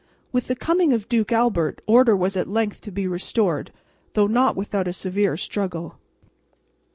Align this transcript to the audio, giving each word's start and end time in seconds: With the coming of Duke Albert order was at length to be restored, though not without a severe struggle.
With 0.31 0.47
the 0.47 0.55
coming 0.55 0.93
of 0.93 1.07
Duke 1.07 1.31
Albert 1.31 1.79
order 1.85 2.15
was 2.15 2.35
at 2.35 2.49
length 2.49 2.81
to 2.81 2.91
be 2.91 3.05
restored, 3.05 3.71
though 4.13 4.25
not 4.25 4.55
without 4.55 4.87
a 4.87 4.93
severe 4.93 5.37
struggle. 5.37 5.99